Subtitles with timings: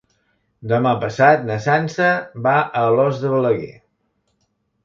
[0.71, 2.09] Demà passat na Sança
[2.47, 3.73] va a Alòs de Balaguer.